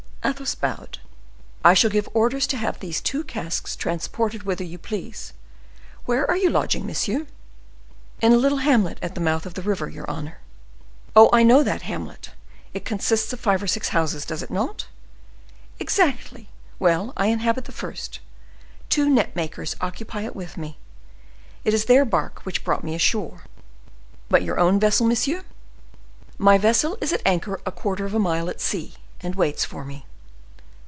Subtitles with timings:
[0.23, 0.99] Athos bowed.
[1.65, 5.33] "I shall give orders to have these two casks transported whither you please.
[6.05, 7.25] Where are you lodging, monsieur?"
[8.21, 10.37] "In a little hamlet at the mouth of the river, your honor."
[11.15, 12.29] "Oh, I know the hamlet;
[12.71, 14.85] it consists of five or six houses, does it not?"
[15.79, 16.49] "Exactly.
[16.77, 20.77] Well, I inhabit the first,—two net makers occupy it with me;
[21.65, 23.45] it is their bark which brought me ashore."
[24.29, 25.43] "But your own vessel, monsieur?"
[26.37, 29.83] "My vessel is at anchor, a quarter of a mile at sea, and waits for
[29.83, 30.05] me."